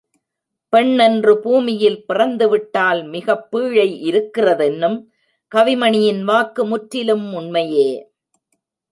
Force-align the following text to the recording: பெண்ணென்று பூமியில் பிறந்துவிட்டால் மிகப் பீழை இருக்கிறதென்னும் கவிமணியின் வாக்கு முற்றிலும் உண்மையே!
பெண்ணென்று 0.73 1.33
பூமியில் 1.41 2.05
பிறந்துவிட்டால் 2.07 3.01
மிகப் 3.07 3.43
பீழை 3.51 3.85
இருக்கிறதென்னும் 4.03 4.97
கவிமணியின் 5.51 6.23
வாக்கு 6.23 6.65
முற்றிலும் 6.65 7.33
உண்மையே! 7.33 7.87